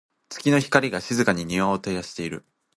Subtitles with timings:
[0.29, 2.43] 月の光が、静かに庭を照らしている。